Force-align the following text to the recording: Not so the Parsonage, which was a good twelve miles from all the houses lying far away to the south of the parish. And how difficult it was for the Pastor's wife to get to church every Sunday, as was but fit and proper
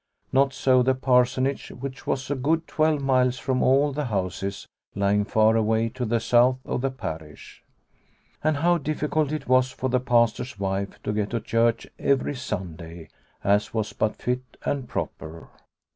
Not 0.33 0.51
so 0.51 0.81
the 0.81 0.95
Parsonage, 0.95 1.69
which 1.69 2.07
was 2.07 2.31
a 2.31 2.35
good 2.35 2.65
twelve 2.67 3.03
miles 3.03 3.37
from 3.37 3.61
all 3.61 3.91
the 3.91 4.05
houses 4.05 4.65
lying 4.95 5.25
far 5.25 5.55
away 5.55 5.89
to 5.89 6.05
the 6.05 6.19
south 6.19 6.57
of 6.65 6.81
the 6.81 6.89
parish. 6.89 7.63
And 8.43 8.57
how 8.57 8.79
difficult 8.79 9.31
it 9.31 9.47
was 9.47 9.69
for 9.69 9.91
the 9.91 9.99
Pastor's 9.99 10.57
wife 10.57 10.97
to 11.03 11.13
get 11.13 11.29
to 11.29 11.39
church 11.39 11.85
every 11.99 12.33
Sunday, 12.33 13.09
as 13.43 13.75
was 13.75 13.93
but 13.93 14.15
fit 14.19 14.41
and 14.65 14.89
proper 14.89 15.49